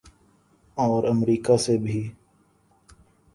اورامریکہ 0.77 1.57
سے 1.57 1.77
بھی۔ 1.77 2.01